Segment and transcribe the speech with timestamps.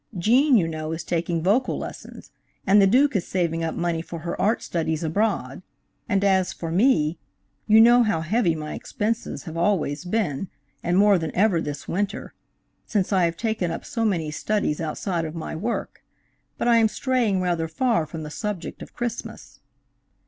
[0.17, 2.31] Gene, you know, is taking vocal lessons,
[2.65, 5.61] and the Duke is saving up money for her art studies abroad,
[6.09, 7.19] and as for me,
[7.67, 10.47] you know how heavy my expenses have always been,
[10.81, 12.33] and more than ever this winter,
[12.87, 16.03] since I have taken up so many studies outside of my work.
[16.57, 19.59] But I am straying rather far from the subject of Christmas.